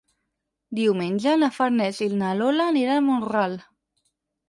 Diumenge 0.79 1.35
na 1.43 1.51
Farners 1.59 2.01
i 2.09 2.09
na 2.25 2.35
Lola 2.43 2.69
aniran 2.75 2.99
a 2.99 3.07
Mont-ral. 3.13 3.59